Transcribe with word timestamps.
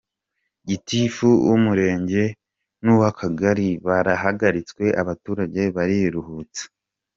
Gitifu 0.69 1.27
w’Umurenge 1.47 2.23
n’uw’Akagari 2.83 3.69
barahagaritswe, 3.85 4.83
abaturage 5.01 5.61
bariruhutsa. 5.75 6.63